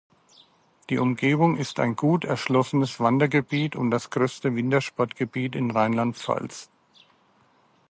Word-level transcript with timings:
Die 0.89 0.97
Umgebung 0.97 1.57
ist 1.57 1.79
ein 1.79 1.95
gut 1.95 2.25
erschlossenes 2.25 2.99
Wandergebiet 2.99 3.75
und 3.75 3.91
das 3.91 4.09
größte 4.09 4.55
Wintersportgebiet 4.55 5.53
in 5.55 5.69
Rheinland-Pfalz. 5.69 6.71